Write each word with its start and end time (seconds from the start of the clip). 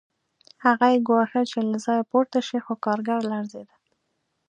هغه 0.65 0.85
یې 0.93 0.99
ګواښه 1.07 1.41
چې 1.51 1.59
له 1.69 1.77
ځایه 1.85 2.03
پورته 2.11 2.39
شي 2.47 2.57
خو 2.65 2.73
کارګر 2.85 3.19
لړزېده 3.31 3.75